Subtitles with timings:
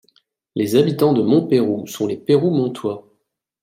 [0.55, 3.07] Les habitants de Montpeyroux sont les Peyroumontois.